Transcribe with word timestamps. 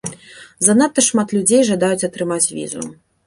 Занадта 0.67 1.03
шмат 1.09 1.35
людзей 1.37 1.61
жадаюць 1.69 2.07
атрымаць 2.09 2.45
візу. 2.57 2.81